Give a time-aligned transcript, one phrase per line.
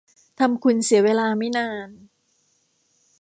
[0.39, 1.89] ทำคุณเสียเวลาไม่นาน